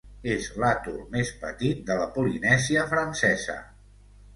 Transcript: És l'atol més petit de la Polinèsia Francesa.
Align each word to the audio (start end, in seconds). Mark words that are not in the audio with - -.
És 0.35 0.47
l'atol 0.63 0.97
més 1.17 1.31
petit 1.45 1.85
de 1.93 2.01
la 2.03 2.11
Polinèsia 2.19 2.91
Francesa. 2.97 3.65